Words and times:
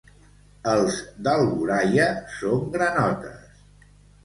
Els 0.71 0.97
d'Alboraia 1.27 2.09
són 2.39 2.67
granotes. 2.79 3.65